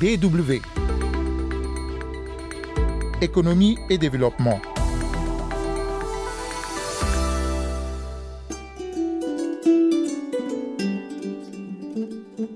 DW. 0.00 0.62
Économie 3.20 3.76
et 3.90 3.98
développement. 3.98 4.58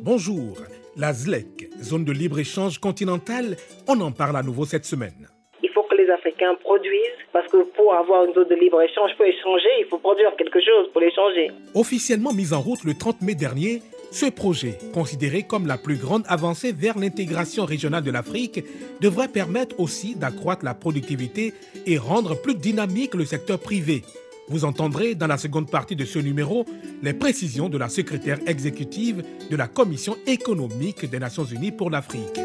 Bonjour, 0.01 0.57
la 0.96 1.12
ZLEC, 1.12 1.68
zone 1.82 2.07
de 2.07 2.12
libre-échange 2.12 2.79
continentale, 2.79 3.58
on 3.88 4.00
en 4.00 4.11
parle 4.11 4.38
à 4.38 4.42
nouveau 4.42 4.64
cette 4.64 4.86
semaine. 4.86 5.29
Il 5.62 5.68
faut 5.74 5.82
que 5.82 5.96
les 5.96 6.08
Africains 6.08 6.54
produisent, 6.62 7.29
parce 7.30 7.46
que 7.48 7.62
pour 7.76 7.92
avoir 7.92 8.24
une 8.24 8.32
zone 8.32 8.48
de 8.48 8.54
libre-échange, 8.54 9.11
pour 9.18 9.26
échanger, 9.26 9.68
il 9.80 9.86
faut 9.90 9.98
produire 9.98 10.34
quelque 10.38 10.61
chose 10.61 10.90
pour 10.92 11.02
l'échanger. 11.02 11.50
Officiellement 11.74 12.32
mis 12.32 12.54
en 12.54 12.62
route 12.62 12.84
le 12.84 12.95
30 12.95 13.20
mai 13.20 13.34
dernier, 13.34 13.82
ce 14.15 14.27
projet, 14.27 14.79
considéré 14.93 15.43
comme 15.43 15.67
la 15.67 15.77
plus 15.77 15.96
grande 15.96 16.23
avancée 16.29 16.71
vers 16.71 16.96
l'intégration 16.96 17.64
régionale 17.64 18.05
de 18.05 18.13
l'Afrique, 18.13 18.64
devrait 19.00 19.27
permettre 19.27 19.81
aussi 19.81 20.14
d'accroître 20.14 20.64
la 20.64 20.72
productivité 20.72 21.53
et 21.85 21.99
rendre 21.99 22.41
plus 22.41 22.55
dynamique 22.55 23.14
le 23.14 23.25
secteur 23.25 23.58
privé. 23.58 24.05
Vous 24.49 24.64
entendrez 24.64 25.17
dans 25.17 25.27
la 25.27 25.36
seconde 25.36 25.69
partie 25.69 25.96
de 25.96 26.05
ce 26.05 26.21
numéro 26.21 26.64
les 27.03 27.13
précisions 27.13 27.69
de 27.69 27.77
la 27.77 27.89
secrétaire 27.89 28.39
exécutive 28.46 29.25
de 29.50 29.57
la 29.57 29.67
Commission 29.67 30.17
économique 30.29 31.11
des 31.11 31.19
Nations 31.19 31.44
Unies 31.44 31.72
pour 31.72 31.91
l'Afrique. 31.91 32.39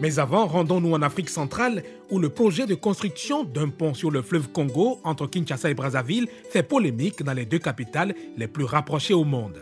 Mais 0.00 0.20
avant, 0.20 0.46
rendons-nous 0.46 0.92
en 0.92 1.02
Afrique 1.02 1.28
centrale 1.28 1.82
où 2.10 2.20
le 2.20 2.28
projet 2.28 2.66
de 2.66 2.76
construction 2.76 3.42
d'un 3.42 3.68
pont 3.68 3.94
sur 3.94 4.12
le 4.12 4.22
fleuve 4.22 4.48
Congo 4.48 5.00
entre 5.02 5.26
Kinshasa 5.26 5.70
et 5.70 5.74
Brazzaville 5.74 6.28
fait 6.50 6.62
polémique 6.62 7.22
dans 7.24 7.32
les 7.32 7.46
deux 7.46 7.58
capitales 7.58 8.14
les 8.36 8.46
plus 8.46 8.64
rapprochées 8.64 9.14
au 9.14 9.24
monde. 9.24 9.60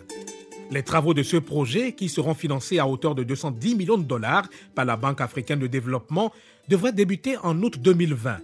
Les 0.71 0.83
travaux 0.83 1.15
de 1.15 1.23
ce 1.23 1.39
projet, 1.39 1.93
qui 1.93 2.09
seront 2.11 2.35
financés 2.35 2.79
à 2.79 2.87
hauteur 2.87 3.15
de 3.15 3.23
210 3.23 3.77
millions 3.77 3.97
de 3.97 4.05
dollars 4.05 4.49
par 4.75 4.85
la 4.85 4.97
Banque 4.97 5.23
africaine 5.23 5.61
de 5.61 5.69
développement, 5.69 6.33
devraient 6.69 6.93
débuter 6.93 7.37
en 7.43 7.63
août 7.63 7.79
2020. 7.81 8.39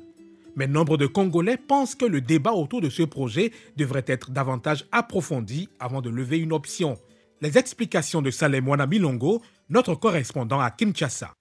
Mais 0.56 0.66
nombre 0.66 0.97
de 0.97 1.06
Congolais 1.06 1.56
pensent 1.56 1.94
que 1.94 2.05
le 2.05 2.20
débat 2.20 2.53
autour 2.53 2.81
de 2.81 2.91
ce 2.91 3.03
projet 3.03 3.53
devrait 3.77 4.05
être 4.06 4.31
davantage 4.31 4.86
approfondi 4.92 5.69
avant 5.78 6.00
de 6.00 6.11
lever 6.11 6.38
une 6.38 6.53
option. 6.53 6.97
Les 7.42 7.59
explications 7.59 8.22
de 8.22 8.31
Salem 8.31 8.75
Milongo, 8.88 9.42
notre 9.69 9.94
correspondant 9.94 10.61
à 10.61 10.70
Kinshasa. 10.70 11.34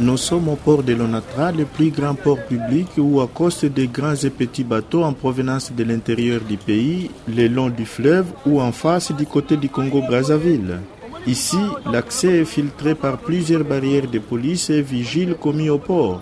Nous 0.00 0.16
sommes 0.16 0.48
au 0.48 0.56
port 0.56 0.82
de 0.82 0.92
l'Onatra, 0.92 1.52
le 1.52 1.64
plus 1.66 1.90
grand 1.90 2.14
port 2.14 2.38
public 2.48 2.88
où 2.98 3.20
accostent 3.20 3.66
des 3.66 3.86
grands 3.86 4.16
et 4.16 4.30
petits 4.30 4.64
bateaux 4.64 5.04
en 5.04 5.12
provenance 5.12 5.70
de 5.72 5.84
l'intérieur 5.84 6.40
du 6.40 6.56
pays, 6.56 7.10
le 7.28 7.46
long 7.46 7.68
du 7.68 7.86
fleuve 7.86 8.26
ou 8.44 8.60
en 8.60 8.72
face 8.72 9.12
du 9.12 9.24
côté 9.24 9.56
du 9.56 9.68
Congo-Brazzaville. 9.68 10.80
Ici, 11.28 11.58
l'accès 11.90 12.40
est 12.40 12.44
filtré 12.44 12.96
par 12.96 13.18
plusieurs 13.18 13.64
barrières 13.64 14.08
de 14.10 14.18
police 14.18 14.68
et 14.68 14.82
vigiles 14.82 15.36
commis 15.40 15.70
au 15.70 15.78
port. 15.78 16.20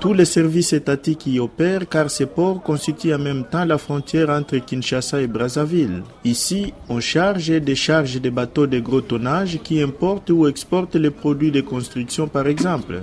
Tous 0.00 0.14
les 0.14 0.24
services 0.24 0.72
étatiques 0.72 1.26
y 1.26 1.38
opèrent 1.38 1.86
car 1.86 2.10
ce 2.10 2.24
port 2.24 2.62
constitue 2.62 3.12
en 3.12 3.18
même 3.18 3.44
temps 3.44 3.66
la 3.66 3.76
frontière 3.76 4.30
entre 4.30 4.56
Kinshasa 4.56 5.20
et 5.20 5.26
Brazzaville. 5.26 6.02
Ici, 6.24 6.72
on 6.88 7.00
charge 7.00 7.50
et 7.50 7.60
décharge 7.60 8.18
des 8.18 8.30
bateaux 8.30 8.66
de 8.66 8.80
gros 8.80 9.02
tonnage 9.02 9.58
qui 9.62 9.82
importent 9.82 10.30
ou 10.30 10.48
exportent 10.48 10.96
les 10.96 11.10
produits 11.10 11.50
de 11.50 11.60
construction 11.60 12.28
par 12.28 12.46
exemple. 12.46 13.02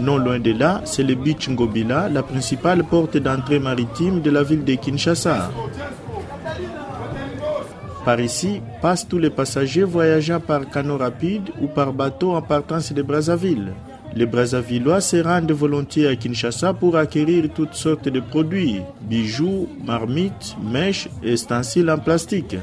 Non 0.00 0.16
loin 0.16 0.38
de 0.38 0.52
là, 0.52 0.80
c'est 0.86 1.02
le 1.02 1.14
beach 1.14 1.50
Ngobila, 1.50 2.08
la 2.08 2.22
principale 2.22 2.82
porte 2.84 3.18
d'entrée 3.18 3.58
maritime 3.58 4.22
de 4.22 4.30
la 4.30 4.42
ville 4.42 4.64
de 4.64 4.74
Kinshasa. 4.74 5.50
Par 8.06 8.20
ici 8.20 8.62
passent 8.80 9.06
tous 9.06 9.18
les 9.18 9.30
passagers 9.30 9.84
voyageant 9.84 10.40
par 10.40 10.70
canot 10.70 10.96
rapide 10.96 11.50
ou 11.60 11.66
par 11.66 11.92
bateau 11.92 12.34
en 12.34 12.40
partance 12.40 12.94
de 12.94 13.02
Brazzaville. 13.02 13.74
Les 14.16 14.24
Brazzavillois 14.24 15.02
se 15.02 15.18
rendent 15.18 15.52
volontiers 15.52 16.06
à 16.06 16.16
Kinshasa 16.16 16.72
pour 16.72 16.96
acquérir 16.96 17.50
toutes 17.54 17.74
sortes 17.74 18.08
de 18.08 18.20
produits, 18.20 18.80
bijoux, 19.02 19.68
marmites, 19.84 20.56
mèches 20.64 21.10
et 21.22 21.34
ustensiles 21.34 21.90
en 21.90 21.98
plastique. 21.98 22.56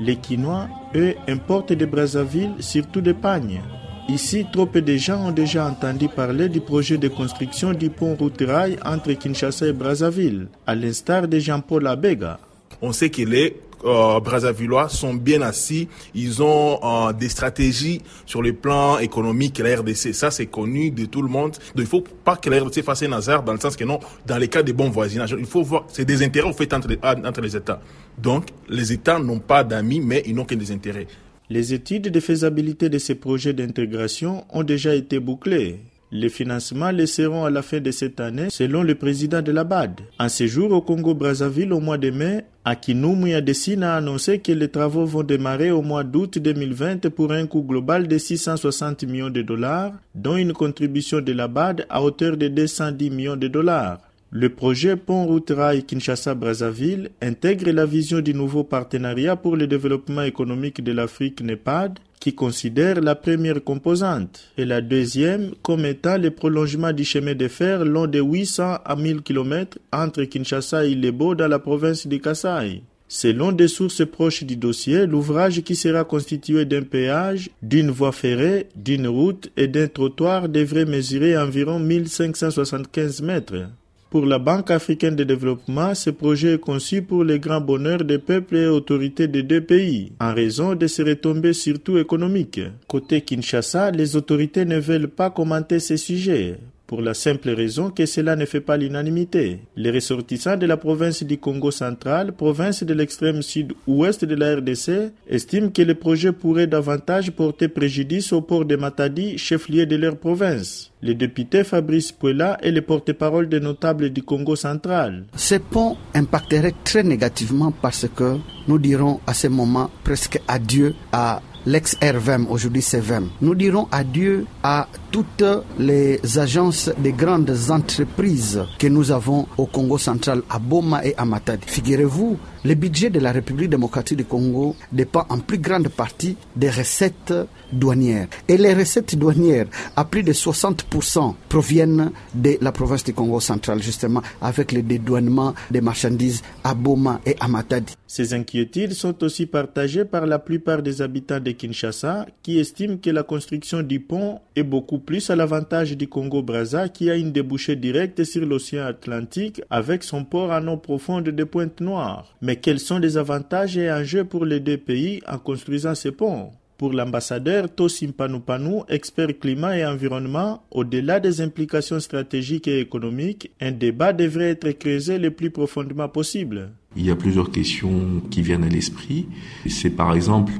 Les 0.00 0.16
Quinois, 0.16 0.66
eux, 0.96 1.14
importent 1.28 1.72
de 1.72 1.86
Brazzaville 1.86 2.54
surtout 2.58 3.00
des 3.00 3.14
pagnes. 3.14 3.60
Ici, 4.08 4.46
trop 4.52 4.66
peu 4.66 4.82
de 4.82 4.96
gens 4.96 5.28
ont 5.28 5.30
déjà 5.30 5.68
entendu 5.68 6.08
parler 6.08 6.48
du 6.48 6.60
projet 6.60 6.98
de 6.98 7.06
construction 7.06 7.72
du 7.72 7.88
pont 7.88 8.16
route-rail 8.16 8.76
entre 8.84 9.12
Kinshasa 9.12 9.68
et 9.68 9.72
Brazzaville, 9.72 10.48
à 10.66 10.74
l'instar 10.74 11.28
de 11.28 11.38
Jean-Paul 11.38 11.86
Abega. 11.86 12.40
On 12.82 12.92
sait 12.92 13.10
qu'il 13.10 13.32
est 13.32 13.54
euh, 13.84 14.20
Brazzavillois 14.20 14.88
sont 14.88 15.14
bien 15.14 15.42
assis. 15.42 15.88
Ils 16.14 16.42
ont 16.42 16.80
euh, 16.82 17.12
des 17.12 17.28
stratégies 17.28 18.00
sur 18.24 18.42
le 18.42 18.52
plan 18.52 18.98
économique, 18.98 19.58
la 19.58 19.76
RDC. 19.76 20.14
Ça, 20.14 20.30
c'est 20.30 20.46
connu 20.46 20.90
de 20.90 21.04
tout 21.04 21.22
le 21.22 21.28
monde. 21.28 21.52
Donc, 21.52 21.84
il 21.84 21.86
faut 21.86 22.04
pas 22.24 22.36
que 22.36 22.50
la 22.50 22.62
RDC 22.62 22.82
fasse 22.82 23.02
un 23.02 23.12
hasard 23.12 23.42
dans 23.42 23.52
le 23.52 23.60
sens 23.60 23.76
que 23.76 23.84
non, 23.84 24.00
dans 24.26 24.38
les 24.38 24.48
cas 24.48 24.62
des 24.62 24.72
bons 24.72 24.90
voisinages, 24.90 25.34
il 25.38 25.46
faut 25.46 25.62
voir, 25.62 25.84
c'est 25.88 26.04
des 26.04 26.24
intérêts 26.24 26.48
en 26.48 26.52
fait 26.52 26.72
entre 26.72 26.88
les, 26.88 26.98
entre 27.02 27.40
les 27.40 27.56
États. 27.56 27.80
Donc, 28.18 28.46
les 28.68 28.92
États 28.92 29.18
n'ont 29.18 29.40
pas 29.40 29.64
d'amis, 29.64 30.00
mais 30.00 30.22
ils 30.26 30.34
n'ont 30.34 30.44
que 30.44 30.54
des 30.54 30.72
intérêts. 30.72 31.06
Les 31.48 31.74
études 31.74 32.08
de 32.08 32.20
faisabilité 32.20 32.88
de 32.88 32.98
ces 32.98 33.14
projets 33.14 33.52
d'intégration 33.52 34.44
ont 34.50 34.64
déjà 34.64 34.94
été 34.94 35.20
bouclées. 35.20 35.80
Les 36.12 36.28
financements 36.28 36.92
les 36.92 37.06
seront 37.06 37.44
à 37.44 37.50
la 37.50 37.62
fin 37.62 37.80
de 37.80 37.90
cette 37.90 38.20
année, 38.20 38.48
selon 38.50 38.82
le 38.84 38.94
président 38.94 39.42
de 39.42 39.50
la 39.50 39.64
BAD. 39.64 40.02
En 40.20 40.28
séjour 40.28 40.70
au 40.70 40.80
Congo-Brazzaville 40.80 41.72
au 41.72 41.80
mois 41.80 41.98
de 41.98 42.10
mai, 42.10 42.44
Akinoum 42.64 43.26
Yadessine 43.26 43.82
a 43.82 43.96
annoncé 43.96 44.38
que 44.38 44.52
les 44.52 44.68
travaux 44.68 45.04
vont 45.04 45.24
démarrer 45.24 45.72
au 45.72 45.82
mois 45.82 46.04
d'août 46.04 46.38
2020 46.38 47.10
pour 47.10 47.32
un 47.32 47.46
coût 47.46 47.62
global 47.62 48.06
de 48.06 48.18
660 48.18 49.04
millions 49.04 49.30
de 49.30 49.42
dollars, 49.42 49.92
dont 50.14 50.36
une 50.36 50.52
contribution 50.52 51.20
de 51.20 51.32
la 51.32 51.48
BAD 51.48 51.86
à 51.88 52.02
hauteur 52.02 52.36
de 52.36 52.48
210 52.48 53.10
millions 53.10 53.36
de 53.36 53.48
dollars. 53.48 53.98
Le 54.38 54.50
projet 54.50 54.96
Pont 54.96 55.24
Route 55.24 55.50
Rail 55.56 55.84
Kinshasa-Brazzaville 55.84 57.08
intègre 57.22 57.70
la 57.70 57.86
vision 57.86 58.20
du 58.20 58.34
nouveau 58.34 58.64
partenariat 58.64 59.34
pour 59.34 59.56
le 59.56 59.66
développement 59.66 60.20
économique 60.20 60.84
de 60.84 60.92
l'Afrique 60.92 61.40
NEPAD 61.40 61.98
qui 62.20 62.34
considère 62.34 63.00
la 63.00 63.14
première 63.14 63.64
composante 63.64 64.52
et 64.58 64.66
la 64.66 64.82
deuxième 64.82 65.52
comme 65.62 65.86
étant 65.86 66.18
le 66.18 66.30
prolongement 66.30 66.92
du 66.92 67.02
chemin 67.02 67.34
de 67.34 67.48
fer 67.48 67.82
long 67.86 68.06
de 68.06 68.20
800 68.20 68.80
à 68.84 68.94
1000 68.94 69.22
km 69.22 69.78
entre 69.90 70.24
Kinshasa 70.24 70.84
et 70.84 70.94
Lebo 70.94 71.34
dans 71.34 71.48
la 71.48 71.58
province 71.58 72.06
de 72.06 72.18
Kasaï. 72.18 72.82
Selon 73.08 73.52
des 73.52 73.68
sources 73.68 74.04
proches 74.04 74.44
du 74.44 74.56
dossier, 74.56 75.06
l'ouvrage 75.06 75.62
qui 75.62 75.74
sera 75.74 76.04
constitué 76.04 76.66
d'un 76.66 76.82
péage, 76.82 77.48
d'une 77.62 77.90
voie 77.90 78.12
ferrée, 78.12 78.68
d'une 78.76 79.08
route 79.08 79.50
et 79.56 79.66
d'un 79.66 79.86
trottoir 79.86 80.50
devrait 80.50 80.84
mesurer 80.84 81.38
environ 81.38 81.78
1575 81.78 83.22
mètres. 83.22 83.70
Pour 84.08 84.24
la 84.24 84.38
Banque 84.38 84.70
africaine 84.70 85.16
de 85.16 85.24
développement, 85.24 85.94
ce 85.94 86.10
projet 86.10 86.54
est 86.54 86.58
conçu 86.58 87.02
pour 87.02 87.24
le 87.24 87.38
grand 87.38 87.60
bonheur 87.60 88.04
des 88.04 88.18
peuples 88.18 88.56
et 88.56 88.66
autorités 88.66 89.26
des 89.26 89.42
deux 89.42 89.60
pays, 89.60 90.12
en 90.20 90.32
raison 90.32 90.76
de 90.76 90.86
ses 90.86 91.02
retombées 91.02 91.52
surtout 91.52 91.98
économiques. 91.98 92.60
Côté 92.86 93.20
Kinshasa, 93.22 93.90
les 93.90 94.14
autorités 94.14 94.64
ne 94.64 94.78
veulent 94.78 95.08
pas 95.08 95.30
commenter 95.30 95.80
ces 95.80 95.96
sujets 95.96 96.56
pour 96.86 97.00
la 97.02 97.14
simple 97.14 97.50
raison 97.50 97.90
que 97.90 98.06
cela 98.06 98.36
ne 98.36 98.44
fait 98.44 98.60
pas 98.60 98.76
l'unanimité. 98.76 99.60
Les 99.76 99.90
ressortissants 99.90 100.56
de 100.56 100.66
la 100.66 100.76
province 100.76 101.22
du 101.22 101.38
Congo 101.38 101.70
central, 101.70 102.32
province 102.32 102.84
de 102.84 102.94
l'extrême 102.94 103.42
sud-ouest 103.42 104.24
de 104.24 104.34
la 104.34 104.56
RDC, 104.56 105.12
estiment 105.28 105.70
que 105.70 105.82
le 105.82 105.94
projet 105.94 106.32
pourrait 106.32 106.66
davantage 106.66 107.30
porter 107.32 107.68
préjudice 107.68 108.32
au 108.32 108.40
port 108.40 108.64
de 108.64 108.76
Matadi, 108.76 109.38
chef-lieu 109.38 109.86
de 109.86 109.96
leur 109.96 110.16
province. 110.16 110.92
Le 111.02 111.14
député 111.14 111.62
Fabrice 111.64 112.12
Puela 112.12 112.58
est 112.62 112.70
le 112.70 112.82
porte-parole 112.82 113.48
des 113.48 113.60
notables 113.60 114.10
du 114.10 114.22
Congo 114.22 114.56
central. 114.56 115.24
Ce 115.36 115.56
pont 115.56 115.96
impacterait 116.14 116.74
très 116.84 117.02
négativement 117.02 117.72
parce 117.72 118.06
que 118.14 118.36
nous 118.66 118.78
dirons 118.78 119.20
à 119.26 119.34
ce 119.34 119.48
moment 119.48 119.90
presque 120.04 120.40
adieu 120.48 120.94
à 121.12 121.42
l'ex-RVM, 121.66 122.46
aujourd'hui 122.48 122.80
CVM. 122.80 123.28
Nous 123.42 123.54
dirons 123.54 123.88
adieu 123.90 124.46
à 124.62 124.88
toutes 125.10 125.44
les 125.78 126.20
agences 126.38 126.90
des 126.98 127.12
grandes 127.12 127.54
entreprises 127.68 128.62
que 128.78 128.86
nous 128.86 129.10
avons 129.10 129.46
au 129.58 129.66
Congo 129.66 129.98
central, 129.98 130.42
à 130.48 130.58
Boma 130.58 131.04
et 131.04 131.14
à 131.16 131.24
Matadi. 131.24 131.64
Figurez-vous, 131.66 132.38
le 132.66 132.74
budget 132.74 133.10
de 133.10 133.20
la 133.20 133.30
République 133.30 133.70
démocratique 133.70 134.18
du 134.18 134.24
Congo 134.24 134.74
dépend 134.90 135.24
en 135.28 135.38
plus 135.38 135.58
grande 135.58 135.88
partie 135.88 136.36
des 136.56 136.68
recettes 136.68 137.32
douanières. 137.72 138.26
Et 138.48 138.56
les 138.56 138.74
recettes 138.74 139.16
douanières, 139.16 139.66
à 139.94 140.04
plus 140.04 140.24
de 140.24 140.32
60%, 140.32 141.34
proviennent 141.48 142.10
de 142.34 142.58
la 142.60 142.72
province 142.72 143.04
du 143.04 143.12
Congo 143.14 143.38
central, 143.38 143.80
justement, 143.82 144.20
avec 144.40 144.72
le 144.72 144.82
dédouanement 144.82 145.54
des 145.70 145.80
marchandises 145.80 146.42
à 146.64 146.74
Boma 146.74 147.20
et 147.24 147.36
à 147.38 147.46
Matadi. 147.46 147.94
Ces 148.08 148.34
inquiétudes 148.34 148.92
sont 148.94 149.22
aussi 149.24 149.46
partagées 149.46 150.04
par 150.04 150.26
la 150.26 150.38
plupart 150.38 150.82
des 150.82 151.02
habitants 151.02 151.40
de 151.40 151.50
Kinshasa, 151.50 152.26
qui 152.42 152.58
estime 152.58 153.00
que 153.00 153.10
la 153.10 153.22
construction 153.22 153.82
du 153.82 154.00
pont 154.00 154.40
est 154.54 154.62
beaucoup 154.62 154.98
plus 154.98 155.28
à 155.30 155.36
l'avantage 155.36 155.96
du 155.96 156.08
Congo-Brazza, 156.08 156.88
qui 156.88 157.10
a 157.10 157.16
une 157.16 157.32
débouchée 157.32 157.76
directe 157.76 158.24
sur 158.24 158.44
l'océan 158.46 158.86
Atlantique 158.86 159.60
avec 159.70 160.02
son 160.02 160.24
port 160.24 160.50
en 160.50 160.66
eau 160.68 160.76
profonde 160.76 161.28
de 161.28 161.44
Pointe-Noire. 161.44 162.36
Mais 162.40 162.55
quels 162.60 162.80
sont 162.80 162.98
les 162.98 163.16
avantages 163.16 163.76
et 163.76 163.90
enjeux 163.90 164.24
pour 164.24 164.44
les 164.44 164.60
deux 164.60 164.78
pays 164.78 165.20
en 165.28 165.38
construisant 165.38 165.94
ces 165.94 166.12
ponts? 166.12 166.50
Pour 166.78 166.92
l'ambassadeur 166.92 167.74
Tosim 167.74 168.12
Panupanu, 168.12 168.80
expert 168.90 169.38
climat 169.40 169.78
et 169.78 169.86
environnement, 169.86 170.62
au-delà 170.70 171.20
des 171.20 171.40
implications 171.40 172.00
stratégiques 172.00 172.68
et 172.68 172.80
économiques, 172.80 173.50
un 173.62 173.72
débat 173.72 174.12
devrait 174.12 174.50
être 174.50 174.70
creusé 174.72 175.18
le 175.18 175.30
plus 175.30 175.50
profondément 175.50 176.10
possible. 176.10 176.72
Il 176.94 177.06
y 177.06 177.10
a 177.10 177.16
plusieurs 177.16 177.50
questions 177.50 178.20
qui 178.30 178.42
viennent 178.42 178.64
à 178.64 178.68
l'esprit. 178.68 179.26
C'est 179.66 179.88
par 179.88 180.14
exemple, 180.14 180.52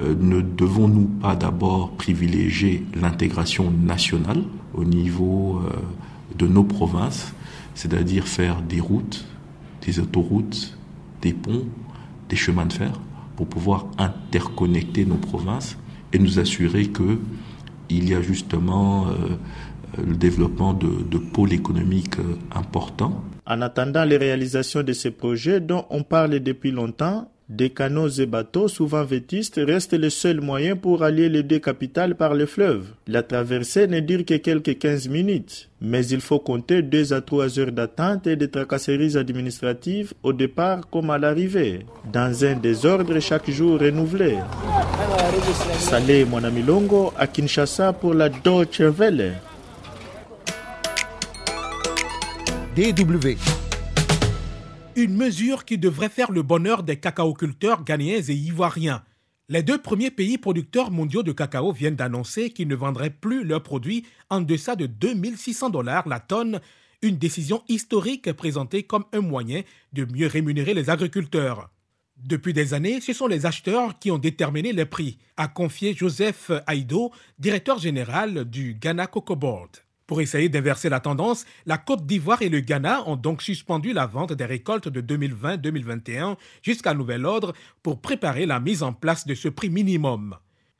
euh, 0.00 0.14
ne 0.18 0.40
devons-nous 0.40 1.06
pas 1.20 1.36
d'abord 1.36 1.90
privilégier 1.96 2.84
l'intégration 2.98 3.70
nationale 3.70 4.42
au 4.72 4.84
niveau 4.84 5.60
euh, 5.66 5.76
de 6.38 6.46
nos 6.46 6.64
provinces, 6.64 7.34
c'est-à-dire 7.74 8.26
faire 8.26 8.62
des 8.62 8.80
routes, 8.80 9.26
des 9.84 10.00
autoroutes, 10.00 10.77
des 11.22 11.32
ponts, 11.32 11.66
des 12.28 12.36
chemins 12.36 12.66
de 12.66 12.72
fer 12.72 12.92
pour 13.36 13.46
pouvoir 13.46 13.86
interconnecter 13.98 15.04
nos 15.04 15.16
provinces 15.16 15.76
et 16.12 16.18
nous 16.18 16.38
assurer 16.38 16.86
que 16.86 17.18
il 17.90 18.08
y 18.08 18.14
a 18.14 18.20
justement 18.20 19.06
euh, 19.08 19.36
le 19.96 20.16
développement 20.16 20.74
de, 20.74 21.18
pôles 21.18 21.52
économiques 21.52 22.18
euh, 22.18 22.36
importants. 22.54 23.22
En 23.46 23.62
attendant 23.62 24.04
les 24.04 24.16
réalisations 24.16 24.82
de 24.82 24.92
ces 24.92 25.10
projets 25.10 25.60
dont 25.60 25.86
on 25.90 26.02
parle 26.02 26.40
depuis 26.40 26.70
longtemps, 26.70 27.30
des 27.48 27.70
canaux 27.70 28.10
et 28.10 28.26
bateaux, 28.26 28.68
souvent 28.68 29.04
vétustes, 29.04 29.58
restent 29.64 29.98
le 29.98 30.10
seul 30.10 30.40
moyen 30.40 30.76
pour 30.76 31.02
allier 31.02 31.30
les 31.30 31.42
deux 31.42 31.58
capitales 31.58 32.14
par 32.14 32.34
le 32.34 32.44
fleuve. 32.44 32.88
La 33.06 33.22
traversée 33.22 33.86
ne 33.86 34.00
dure 34.00 34.24
que 34.26 34.34
quelques 34.34 34.78
15 34.78 35.08
minutes, 35.08 35.70
mais 35.80 36.06
il 36.06 36.20
faut 36.20 36.40
compter 36.40 36.82
deux 36.82 37.14
à 37.14 37.22
trois 37.22 37.58
heures 37.58 37.72
d'attente 37.72 38.26
et 38.26 38.36
de 38.36 38.44
tracasseries 38.44 39.16
administratives 39.16 40.12
au 40.22 40.34
départ 40.34 40.90
comme 40.90 41.08
à 41.08 41.16
l'arrivée, 41.16 41.86
dans 42.12 42.44
un 42.44 42.54
désordre 42.54 43.18
chaque 43.20 43.50
jour 43.50 43.80
renouvelé. 43.80 44.36
Salé 45.78 46.26
Monamilongo 46.26 47.14
à 47.16 47.26
Kinshasa 47.26 47.94
pour 47.94 48.12
la 48.12 48.28
Deutsche 48.28 48.82
Welle. 48.82 49.36
DW 52.76 53.57
une 55.02 55.14
mesure 55.14 55.64
qui 55.64 55.78
devrait 55.78 56.08
faire 56.08 56.32
le 56.32 56.42
bonheur 56.42 56.82
des 56.82 56.96
cacaoculteurs 56.96 57.84
ghanéens 57.84 58.20
et 58.20 58.34
ivoiriens. 58.34 59.04
Les 59.48 59.62
deux 59.62 59.78
premiers 59.78 60.10
pays 60.10 60.38
producteurs 60.38 60.90
mondiaux 60.90 61.22
de 61.22 61.30
cacao 61.30 61.72
viennent 61.72 61.94
d'annoncer 61.94 62.50
qu'ils 62.50 62.66
ne 62.66 62.74
vendraient 62.74 63.08
plus 63.10 63.44
leurs 63.44 63.62
produits 63.62 64.04
en 64.28 64.40
deçà 64.40 64.74
de 64.74 64.86
2600 64.86 65.70
dollars 65.70 66.08
la 66.08 66.18
tonne, 66.18 66.60
une 67.00 67.16
décision 67.16 67.62
historique 67.68 68.32
présentée 68.32 68.82
comme 68.82 69.04
un 69.12 69.20
moyen 69.20 69.62
de 69.92 70.04
mieux 70.04 70.26
rémunérer 70.26 70.74
les 70.74 70.90
agriculteurs. 70.90 71.70
Depuis 72.16 72.52
des 72.52 72.74
années, 72.74 73.00
ce 73.00 73.12
sont 73.12 73.28
les 73.28 73.46
acheteurs 73.46 74.00
qui 74.00 74.10
ont 74.10 74.18
déterminé 74.18 74.72
les 74.72 74.84
prix, 74.84 75.18
a 75.36 75.46
confié 75.46 75.94
Joseph 75.94 76.50
Aïdo, 76.66 77.12
directeur 77.38 77.78
général 77.78 78.46
du 78.46 78.74
Ghana 78.74 79.06
Cocoa 79.06 79.36
Board. 79.36 79.70
Pour 80.08 80.22
essayer 80.22 80.48
d'inverser 80.48 80.88
la 80.88 81.00
tendance, 81.00 81.44
la 81.66 81.76
Côte 81.76 82.06
d'Ivoire 82.06 82.40
et 82.40 82.48
le 82.48 82.60
Ghana 82.60 83.06
ont 83.06 83.16
donc 83.16 83.42
suspendu 83.42 83.92
la 83.92 84.06
vente 84.06 84.32
des 84.32 84.46
récoltes 84.46 84.88
de 84.88 85.02
2020-2021 85.02 86.38
jusqu'à 86.62 86.94
nouvel 86.94 87.26
ordre 87.26 87.52
pour 87.82 88.00
préparer 88.00 88.46
la 88.46 88.58
mise 88.58 88.82
en 88.82 88.94
place 88.94 89.26
de 89.26 89.34
ce 89.34 89.48
prix 89.48 89.68
minimum. 89.68 90.38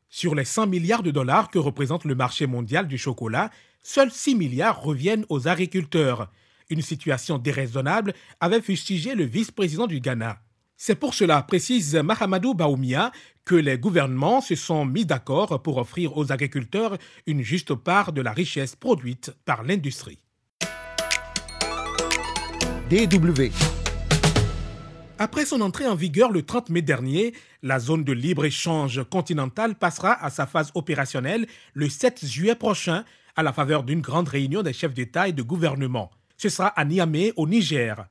Sur 0.08 0.34
les 0.34 0.46
100 0.46 0.69
milliards 0.69 1.02
de 1.02 1.10
dollars 1.10 1.50
que 1.50 1.58
représente 1.58 2.06
le 2.06 2.14
marché 2.14 2.46
mondial 2.46 2.88
du 2.88 2.96
chocolat, 2.96 3.50
seuls 3.82 4.10
6 4.10 4.34
milliards 4.34 4.80
reviennent 4.80 5.26
aux 5.28 5.46
agriculteurs. 5.46 6.31
Une 6.70 6.81
situation 6.81 7.36
déraisonnable 7.36 8.14
avait 8.40 8.62
fustigé 8.62 9.14
le 9.14 9.24
vice-président 9.24 9.86
du 9.86 10.00
Ghana. 10.00 10.40
C'est 10.80 10.94
pour 10.94 11.12
cela, 11.12 11.42
précise 11.42 11.96
Mahamadou 11.96 12.54
Baoumia, 12.54 13.10
que 13.44 13.56
les 13.56 13.78
gouvernements 13.78 14.40
se 14.40 14.54
sont 14.54 14.84
mis 14.84 15.04
d'accord 15.04 15.60
pour 15.60 15.78
offrir 15.78 16.16
aux 16.16 16.30
agriculteurs 16.30 16.96
une 17.26 17.42
juste 17.42 17.75
part 17.75 18.12
de 18.12 18.22
la 18.22 18.30
richesse 18.30 18.76
produite 18.76 19.32
par 19.44 19.64
l'industrie. 19.64 20.20
DW 22.88 23.50
après 25.20 25.44
son 25.44 25.62
entrée 25.62 25.88
en 25.88 25.96
vigueur 25.96 26.30
le 26.30 26.42
30 26.42 26.70
mai 26.70 26.81
dernier, 26.81 27.34
la 27.64 27.81
zone 27.81 28.04
de 28.04 28.12
libre-échange 28.12 29.02
continentale 29.10 29.74
passera 29.74 30.12
à 30.24 30.31
sa 30.31 30.46
phase 30.46 30.70
opérationnelle 30.76 31.48
le 31.74 31.88
7 31.88 32.24
juillet 32.24 32.54
prochain 32.54 33.04
à 33.34 33.42
la 33.42 33.52
faveur 33.52 33.82
d'une 33.82 34.00
grande 34.00 34.28
réunion 34.28 34.62
des 34.62 34.72
chefs 34.72 34.94
d'État 34.94 35.26
et 35.26 35.32
de 35.32 35.42
gouvernement. 35.42 36.12
Ce 36.36 36.48
sera 36.48 36.69
à 36.69 36.84
Niamey, 36.84 37.32
au 37.34 37.48
Niger. 37.48 38.06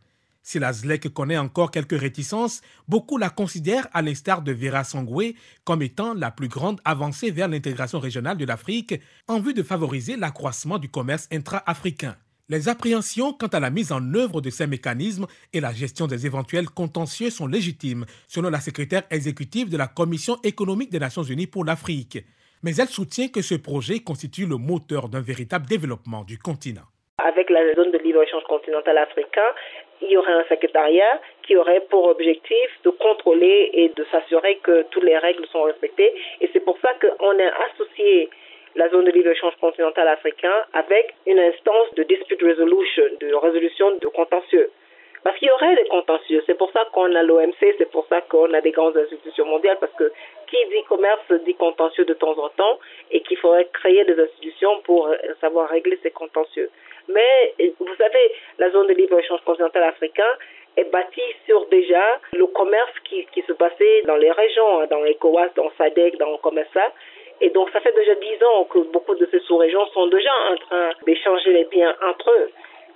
Si 0.50 0.60
la 0.60 0.72
ZLEC 0.72 1.10
connaît 1.10 1.38
encore 1.38 1.72
quelques 1.72 2.00
réticences, 2.00 2.62
beaucoup 2.88 3.18
la 3.18 3.30
considèrent, 3.30 3.90
à 3.92 4.02
l'instar 4.02 4.42
de 4.42 4.54
Vera 4.54 4.86
Sangwe, 4.86 5.34
comme 5.66 5.82
étant 5.82 6.14
la 6.14 6.32
plus 6.32 6.48
grande 6.48 6.80
avancée 6.86 7.32
vers 7.32 7.50
l'intégration 7.50 8.00
régionale 8.00 8.38
de 8.38 8.46
l'Afrique 8.46 8.94
en 9.28 9.42
vue 9.42 9.54
de 9.54 9.62
favoriser 9.62 10.16
l'accroissement 10.16 10.78
du 10.78 10.88
commerce 10.88 11.28
intra-africain. 11.34 12.16
Les 12.48 12.70
appréhensions 12.70 13.34
quant 13.34 13.48
à 13.48 13.60
la 13.60 13.70
mise 13.70 13.92
en 13.92 14.14
œuvre 14.14 14.40
de 14.40 14.50
ces 14.50 14.68
mécanismes 14.68 15.28
et 15.52 15.60
la 15.60 15.74
gestion 15.74 16.08
des 16.08 16.26
éventuels 16.26 16.70
contentieux 16.70 17.30
sont 17.30 17.48
légitimes, 17.48 18.06
selon 18.30 18.50
la 18.50 18.62
secrétaire 18.62 19.04
exécutive 19.10 19.68
de 19.68 19.76
la 19.76 19.88
Commission 19.88 20.40
économique 20.44 20.94
des 20.94 21.00
Nations 21.00 21.24
Unies 21.24 21.48
pour 21.48 21.66
l'Afrique. 21.66 22.20
Mais 22.64 22.78
elle 22.78 22.88
soutient 22.88 23.28
que 23.28 23.42
ce 23.42 23.56
projet 23.56 24.00
constitue 24.00 24.46
le 24.46 24.56
moteur 24.56 25.10
d'un 25.10 25.20
véritable 25.20 25.66
développement 25.66 26.24
du 26.24 26.40
continent. 26.40 26.88
Avec 27.24 27.50
la 27.50 27.74
zone 27.74 27.90
de 27.90 27.98
libre-échange 27.98 28.44
continental 28.44 28.96
africain, 28.96 29.50
il 30.02 30.12
y 30.12 30.18
aurait 30.18 30.34
un 30.34 30.44
secrétariat 30.44 31.20
qui 31.42 31.58
aurait 31.58 31.82
pour 31.90 32.06
objectif 32.06 32.70
de 32.84 32.92
contrôler 32.92 33.72
et 33.74 33.90
de 33.90 34.06
s'assurer 34.12 34.58
que 34.58 34.84
toutes 34.92 35.04
les 35.04 35.18
règles 35.18 35.48
sont 35.48 35.64
respectées. 35.64 36.14
Et 36.42 36.50
c'est 36.54 36.60
pour 36.60 36.78
ça 36.80 36.94
qu'on 37.02 37.40
a 37.40 37.72
associé 37.72 38.30
la 38.76 38.88
zone 38.90 39.06
de 39.06 39.12
libre-échange 39.12 39.56
continental 39.60 40.08
africain 40.08 40.54
avec 40.74 41.16
une 41.26 41.40
instance 41.40 41.92
de 41.96 42.04
dispute 42.04 42.40
resolution, 42.40 43.06
de 43.20 43.34
résolution 43.34 43.96
de 44.00 44.08
contentieux. 44.10 44.70
Parce 45.24 45.40
qu'il 45.40 45.48
y 45.48 45.52
aurait 45.52 45.76
des 45.76 45.90
contentieux. 45.90 46.44
C'est 46.46 46.58
pour 46.58 46.72
ça 46.72 46.86
qu'on 46.94 47.14
a 47.16 47.24
l'OMC, 47.24 47.74
c'est 47.80 47.92
pour 47.92 48.06
ça 48.08 48.22
qu'on 48.22 48.54
a 48.54 48.62
des 48.62 48.72
grandes 48.72 48.96
institutions 48.96 49.46
mondiales, 49.46 49.78
parce 49.80 49.92
que 49.94 50.12
qui 50.46 50.58
dit 50.70 50.84
commerce 50.88 51.32
dit 51.46 51.56
contentieux 51.56 52.06
de 52.06 52.14
temps 52.14 52.38
en 52.38 52.50
temps, 52.50 52.80
et 53.10 53.22
qu'il 53.22 53.38
faudrait 53.38 53.68
créer 53.74 54.06
des 54.06 54.20
institutions 54.20 54.80
pour 54.82 55.10
savoir 55.42 55.68
régler 55.70 56.00
ces 56.04 56.12
contentieux. 56.12 56.70
Mais 57.10 57.54
vous 57.80 57.96
savez, 57.98 58.32
la 58.60 58.70
zone 58.72 58.88
de 58.88 58.94
libre-échange 58.94 59.42
continental 59.46 59.84
africain 59.84 60.32
est 60.76 60.92
bâtie 60.92 61.22
sur 61.46 61.66
déjà 61.68 62.20
le 62.34 62.46
commerce 62.48 62.94
qui, 63.06 63.26
qui 63.34 63.42
se 63.44 63.54
passait 63.54 64.02
dans 64.04 64.18
les 64.18 64.32
régions, 64.32 64.82
hein, 64.82 64.88
dans 64.90 65.02
l'ECOWAS, 65.02 65.50
dans 65.56 65.72
SADEC, 65.78 66.18
dans 66.18 66.38
comme 66.38 66.60
ça. 66.74 66.94
Et 67.42 67.50
donc, 67.50 67.70
ça 67.72 67.80
fait 67.82 67.94
déjà 67.96 68.16
dix 68.16 68.44
ans 68.44 68.66
que 68.66 68.80
beaucoup 68.80 69.16
de 69.16 69.28
ces 69.32 69.40
sous-régions 69.42 69.86
sont 69.88 70.08
déjà 70.08 70.32
en 70.52 70.56
train 70.56 70.90
d'échanger 71.06 71.52
les 71.52 71.66
biens 71.66 71.96
entre 72.04 72.32
eux. 72.32 72.50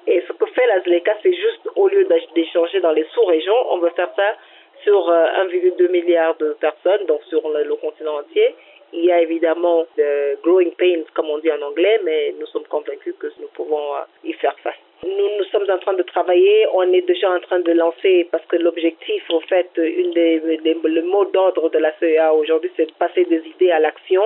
Et 0.07 0.23
ce 0.27 0.33
que 0.33 0.45
fait 0.47 0.65
la 0.67 0.81
ZLECA, 0.81 1.15
c'est 1.21 1.33
juste, 1.33 1.69
au 1.75 1.87
lieu 1.87 2.07
d'échanger 2.33 2.79
dans 2.79 2.91
les 2.91 3.05
sous-régions, 3.13 3.71
on 3.71 3.77
veut 3.77 3.91
faire 3.91 4.09
ça 4.15 4.35
sur 4.83 5.09
1,2 5.09 5.81
euh, 5.81 5.87
milliard 5.89 6.35
de 6.37 6.53
personnes, 6.59 7.05
donc 7.05 7.21
sur 7.29 7.47
le 7.47 7.75
continent 7.75 8.17
entier. 8.17 8.55
Il 8.93 9.05
y 9.05 9.11
a 9.11 9.21
évidemment 9.21 9.85
de 9.97 10.37
growing 10.43 10.71
pains, 10.71 11.03
comme 11.13 11.29
on 11.29 11.37
dit 11.37 11.51
en 11.51 11.61
anglais, 11.61 11.99
mais 12.03 12.33
nous 12.39 12.45
sommes 12.47 12.65
convaincus 12.65 13.15
que 13.19 13.27
nous 13.39 13.47
pouvons 13.53 13.95
euh, 13.95 13.99
y 14.25 14.33
faire 14.33 14.57
face. 14.59 14.75
Nous, 15.03 15.43
sommes 15.51 15.65
en 15.69 15.79
train 15.79 15.93
de 15.93 16.03
travailler, 16.03 16.67
on 16.73 16.83
est 16.93 17.01
déjà 17.01 17.31
en 17.31 17.39
train 17.39 17.59
de 17.59 17.71
lancer, 17.71 18.27
parce 18.31 18.45
que 18.45 18.57
l'objectif, 18.57 19.23
en 19.31 19.39
fait, 19.39 19.69
le 19.75 21.01
mot 21.01 21.25
d'ordre 21.25 21.69
de 21.69 21.79
la 21.79 21.91
CEA 21.99 22.33
aujourd'hui, 22.33 22.71
c'est 22.77 22.85
de 22.85 22.93
passer 22.93 23.25
des 23.25 23.41
idées 23.47 23.71
à 23.71 23.79
l'action, 23.79 24.21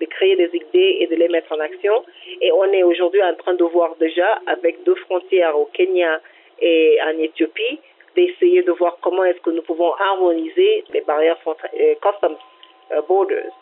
de 0.00 0.06
créer 0.06 0.34
des 0.34 0.50
idées 0.52 0.96
et 1.00 1.06
de 1.06 1.14
les 1.14 1.28
mettre 1.28 1.52
en 1.52 1.60
action. 1.60 2.04
Et 2.40 2.50
on 2.50 2.64
est 2.72 2.82
aujourd'hui 2.82 3.22
en 3.22 3.34
train 3.34 3.54
de 3.54 3.64
voir 3.64 3.94
déjà, 4.00 4.40
avec 4.46 4.82
deux 4.82 4.96
frontières 4.96 5.56
au 5.56 5.66
Kenya 5.66 6.20
et 6.60 6.98
en 7.04 7.18
Éthiopie, 7.18 7.78
d'essayer 8.16 8.62
de 8.62 8.72
voir 8.72 8.98
comment 9.02 9.24
est-ce 9.24 9.40
que 9.40 9.50
nous 9.50 9.62
pouvons 9.62 9.92
harmoniser 9.94 10.84
les 10.92 11.02
barrières 11.02 11.38
euh, 11.46 11.94
customs 12.02 12.38
euh, 12.92 13.02
borders 13.02 13.52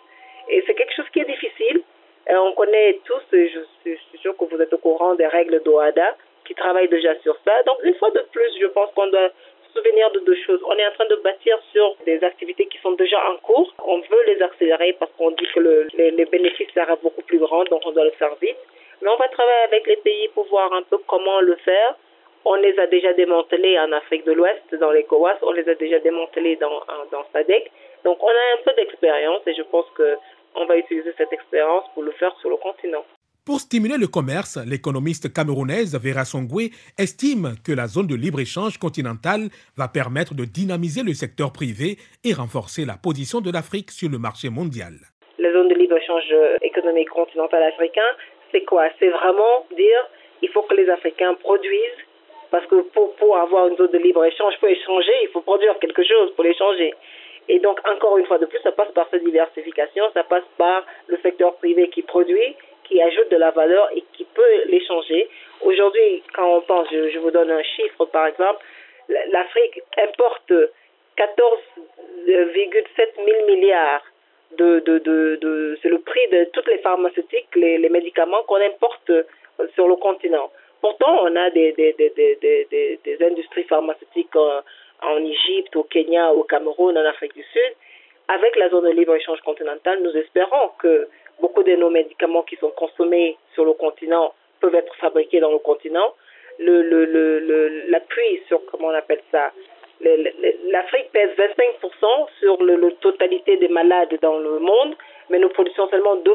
et 0.49 0.63
c'est 0.67 0.75
quelque 0.75 0.95
chose 0.95 1.09
qui 1.13 1.21
est 1.21 1.25
difficile. 1.25 1.83
Euh, 2.31 2.37
on 2.37 2.53
connaît 2.53 3.01
tous, 3.05 3.23
je 3.33 3.61
suis 3.85 4.19
sûr 4.19 4.37
que 4.37 4.45
vous 4.45 4.61
êtes 4.61 4.73
au 4.73 4.79
courant 4.79 5.15
des 5.15 5.27
règles 5.27 5.63
d'OADA 5.63 6.17
qui 6.45 6.55
travaillent 6.55 6.89
déjà 6.89 7.15
sur 7.21 7.37
ça. 7.45 7.63
Donc, 7.65 7.79
une 7.83 7.95
fois 7.95 8.11
de 8.11 8.25
plus, 8.33 8.51
je 8.61 8.67
pense 8.67 8.91
qu'on 8.95 9.07
doit 9.09 9.31
se 9.67 9.73
souvenir 9.79 10.11
de 10.13 10.21
deux 10.21 10.37
choses. 10.47 10.61
On 10.67 10.77
est 10.77 10.87
en 10.87 10.93
train 10.93 11.07
de 11.07 11.17
bâtir 11.17 11.59
sur 11.73 11.97
des 12.07 12.23
activités 12.25 12.67
qui 12.67 12.79
sont 12.79 12.93
déjà 12.93 13.19
en 13.31 13.37
cours. 13.39 13.75
On 13.87 13.99
veut 13.99 14.25
les 14.27 14.41
accélérer 14.43 14.95
parce 14.99 15.13
qu'on 15.13 15.31
dit 15.33 15.47
que 15.55 15.61
le, 15.61 15.89
les, 15.95 16.11
les 16.13 16.25
bénéfices 16.25 16.71
seraient 16.75 16.97
beaucoup 17.03 17.23
plus 17.23 17.39
grands, 17.39 17.65
donc 17.65 17.83
on 17.85 17.93
doit 17.93 18.05
le 18.05 18.11
faire 18.13 18.35
vite. 18.41 18.57
Mais 19.03 19.09
on 19.09 19.17
va 19.17 19.29
travailler 19.29 19.65
avec 19.65 19.87
les 19.87 19.97
pays 19.97 20.29
pour 20.29 20.47
voir 20.47 20.73
un 20.73 20.83
peu 20.83 20.99
comment 21.07 21.41
le 21.41 21.57
faire 21.57 21.97
On 22.47 22.57
les 22.57 22.79
a 22.79 22.87
déjà 22.87 23.15
démantelés 23.15 23.79
en 23.79 23.91
Afrique 23.93 24.27
de 24.27 24.33
l'Ouest, 24.33 24.75
dans 24.79 24.91
les 24.91 25.05
COAS, 25.05 25.39
on 25.43 25.53
les 25.53 25.67
a 25.69 25.75
déjà 25.75 25.99
démantelés 26.01 26.57
dans, 26.57 26.83
dans 27.11 27.25
SADEC. 27.33 27.71
Donc 28.05 28.23
on 28.23 28.29
a 28.29 28.59
un 28.59 28.63
peu 28.65 28.73
d'expérience 28.77 29.41
et 29.47 29.55
je 29.55 29.63
pense 29.63 29.87
qu'on 29.97 30.67
va 30.67 30.77
utiliser 30.77 31.13
cette 31.17 31.33
expérience 31.33 31.85
pour 31.95 32.03
le 32.03 32.13
faire 32.13 32.37
sur 32.41 32.51
le 32.51 32.57
continent. 32.57 33.05
Pour 33.47 33.61
stimuler 33.61 33.97
le 33.99 34.07
commerce, 34.07 34.59
l'économiste 34.67 35.33
camerounaise 35.33 35.99
Vera 35.99 36.25
Songwe 36.25 36.71
estime 36.99 37.57
que 37.65 37.73
la 37.73 37.87
zone 37.87 38.07
de 38.07 38.15
libre-échange 38.15 38.79
continentale 38.79 39.49
va 39.77 39.89
permettre 39.89 40.35
de 40.35 40.45
dynamiser 40.45 41.03
le 41.03 41.13
secteur 41.13 41.53
privé 41.53 41.97
et 42.25 42.33
renforcer 42.33 42.85
la 42.85 42.97
position 42.97 43.41
de 43.41 43.51
l'Afrique 43.51 43.91
sur 43.91 44.09
le 44.11 44.19
marché 44.19 44.49
mondial. 44.49 44.95
La 45.39 45.53
zone 45.53 45.69
de 45.69 45.75
libre-échange 45.75 46.35
économique 46.63 47.11
continentale 47.11 47.65
africain, 47.65 48.11
c'est 48.53 48.65
quoi? 48.65 48.89
C'est 48.99 49.11
vraiment 49.11 49.67
dire 49.77 50.01
il 50.43 50.49
faut 50.51 50.63
que 50.63 50.75
les 50.75 50.89
Africains 50.89 51.35
produisent 51.35 52.05
parce 52.55 52.67
que 52.67 52.83
pour, 52.95 53.13
pour 53.17 53.37
avoir 53.37 53.67
une 53.67 53.77
zone 53.77 53.91
de 53.91 53.99
libre-échange, 53.99 54.57
pour 54.61 54.69
échanger, 54.69 55.13
il 55.23 55.29
faut 55.31 55.41
produire 55.41 55.77
quelque 55.81 56.05
chose 56.05 56.33
pour 56.37 56.45
l'échanger. 56.45 56.95
Et 57.49 57.59
donc, 57.59 57.81
encore 57.85 58.17
une 58.17 58.27
fois 58.27 58.39
de 58.39 58.47
plus, 58.47 58.61
ça 58.61 58.71
passe 58.71 58.93
par 58.93 59.09
cette 59.11 59.25
diversification, 59.25 60.05
ça 60.15 60.23
passe 60.23 60.45
par 60.57 60.85
le 61.09 61.17
secteur 61.17 61.57
privé 61.57 61.89
qui 61.89 62.03
produit 62.03 62.55
qui 62.85 63.03
ajoute 63.03 63.29
de 63.33 63.39
la 63.39 63.51
valeur 63.51 63.89
et 63.97 64.05
qui 64.13 64.23
peut 64.23 64.65
l'échanger. 64.67 65.29
Aujourd'hui, 65.63 66.23
quand 66.33 66.47
on 66.47 66.61
pense, 66.61 66.87
je, 66.93 67.19
vous 67.19 67.33
donne 67.33 67.51
un 67.51 67.63
chiffre 67.63 68.05
par 68.05 68.29
exemple, 68.29 68.65
l'Afrique 69.09 69.81
importe 69.99 70.53
14,7 71.19 71.75
000 72.29 73.47
milliards 73.49 74.05
de, 74.59 74.79
de, 74.79 74.99
de, 74.99 75.39
de 75.41 75.79
c'est 75.83 75.89
le 75.89 75.99
prix 75.99 76.29
de 76.31 76.45
toutes 76.53 76.69
les 76.69 76.79
pharmaceutiques, 76.79 77.49
les, 77.57 77.79
les 77.79 77.89
médicaments 77.89 78.45
qu'on 78.45 78.61
importe 78.61 79.11
sur 79.75 79.89
le 79.89 79.97
continent. 79.97 80.53
Pourtant, 80.85 81.15
on 81.23 81.35
a 81.35 81.49
des, 81.49 81.73
des, 81.73 81.95
des, 81.95 82.13
des, 82.15 83.01
des 83.03 83.27
industries 83.27 83.65
pharmaceutiques 83.65 84.37
en, 84.37 85.25
Égypte, 85.25 85.75
au 85.77 85.85
Kenya, 85.85 86.31
au 86.33 86.43
Cameroun, 86.43 86.99
en 86.99 87.05
Afrique 87.07 87.35
du 87.35 87.43
Sud. 87.43 87.73
Avec 88.29 88.55
la 88.57 88.69
zone 88.69 88.85
de 88.85 88.91
libre-échange 88.91 89.41
continentale, 89.41 90.03
nous 90.03 90.15
espérons 90.15 90.73
que 90.79 91.09
Beaucoup 91.41 91.63
de 91.63 91.75
nos 91.75 91.91
médicaments 91.91 92.43
qui 92.43 92.57
sont 92.57 92.71
consommés 92.71 93.37
sur 93.55 93.65
le 93.65 93.73
continent 93.73 94.33
peuvent 94.61 94.75
être 94.75 94.95
fabriqués 94.97 95.41
dans 95.41 95.51
le 95.51 95.59
continent. 95.59 96.15
Le, 96.59 96.83
le, 96.83 97.05
le, 97.07 97.91
l'appui 97.91 98.43
sur, 98.47 98.65
comment 98.67 98.89
on 98.89 98.95
appelle 98.95 99.23
ça, 99.33 99.51
l'Afrique 100.71 101.11
pèse 101.13 101.31
25% 101.37 102.29
sur 102.41 102.63
la 102.63 102.77
totalité 103.01 103.57
des 103.57 103.69
malades 103.69 104.17
dans 104.23 104.39
le 104.39 104.59
monde, 104.61 104.95
mais 105.31 105.39
nous 105.39 105.49
produisons 105.49 105.89
seulement 105.89 106.17
2% 106.17 106.31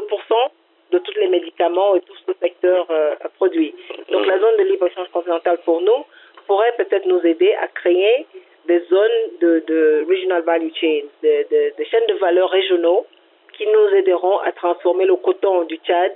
de 0.90 0.98
tous 0.98 1.14
les 1.20 1.28
médicaments 1.28 1.94
et 1.94 2.00
tout 2.00 2.16
ce 2.26 2.32
secteur 2.40 2.86
euh, 2.90 3.14
produit. 3.36 3.74
Donc 4.10 4.26
la 4.26 4.38
zone 4.38 4.56
de 4.58 4.64
libre-échange 4.64 5.08
continentale 5.12 5.58
pour 5.64 5.80
nous 5.80 6.04
pourrait 6.46 6.74
peut-être 6.76 7.06
nous 7.06 7.20
aider 7.24 7.54
à 7.54 7.68
créer 7.68 8.26
des 8.66 8.80
zones 8.90 9.38
de, 9.40 9.64
de 9.66 10.04
regional 10.08 10.42
value 10.42 10.72
chains, 10.74 11.02
des 11.22 11.46
de, 11.50 11.84
chaînes 11.84 12.06
de 12.08 12.14
valeur 12.14 12.50
régionaux 12.50 13.06
qui 13.56 13.66
nous 13.66 13.96
aideront 13.96 14.38
à 14.38 14.52
transformer 14.52 15.06
le 15.06 15.16
coton 15.16 15.64
du 15.64 15.76
Tchad 15.76 16.12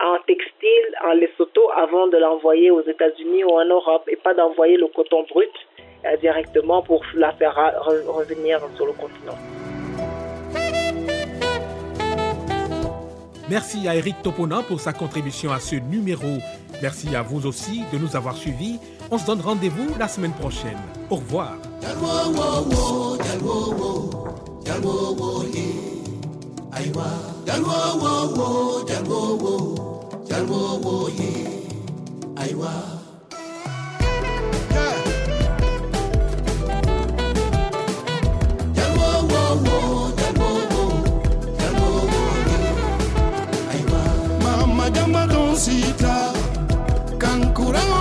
en 0.00 0.18
textile 0.26 0.88
en 1.04 1.12
Lesotho 1.12 1.70
avant 1.76 2.08
de 2.08 2.18
l'envoyer 2.18 2.70
aux 2.70 2.82
États-Unis 2.82 3.44
ou 3.44 3.50
en 3.50 3.64
Europe 3.64 4.04
et 4.08 4.16
pas 4.16 4.34
d'envoyer 4.34 4.76
le 4.76 4.88
coton 4.88 5.22
brut 5.22 5.52
euh, 6.04 6.16
directement 6.16 6.82
pour 6.82 7.04
la 7.14 7.32
faire 7.32 7.54
revenir 7.84 8.60
sur 8.76 8.86
le 8.86 8.92
continent. 8.92 9.61
Merci 13.52 13.86
à 13.86 13.94
Eric 13.94 14.22
Topona 14.22 14.62
pour 14.62 14.80
sa 14.80 14.94
contribution 14.94 15.52
à 15.52 15.60
ce 15.60 15.74
numéro. 15.74 16.38
Merci 16.80 17.14
à 17.14 17.20
vous 17.20 17.44
aussi 17.44 17.82
de 17.92 17.98
nous 17.98 18.16
avoir 18.16 18.34
suivis. 18.34 18.78
On 19.10 19.18
se 19.18 19.26
donne 19.26 19.42
rendez-vous 19.42 19.94
la 19.98 20.08
semaine 20.08 20.32
prochaine. 20.32 20.78
Au 21.10 21.16
revoir. 21.16 21.58
Sita 45.54 46.32
cancurán 47.18 47.91